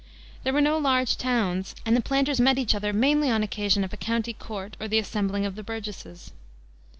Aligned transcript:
There 0.43 0.51
were 0.51 0.61
no 0.61 0.79
large 0.79 1.15
towns, 1.15 1.75
and 1.85 1.95
the 1.95 2.01
planters 2.01 2.39
met 2.39 2.57
each 2.57 2.73
other 2.73 2.91
mainly 2.91 3.29
on 3.29 3.43
occasion 3.43 3.83
of 3.83 3.93
a 3.93 3.97
county 3.97 4.33
court 4.33 4.75
or 4.79 4.87
the 4.87 4.97
assembling 4.97 5.45
of 5.45 5.53
the 5.53 5.61
Burgesses. 5.61 6.31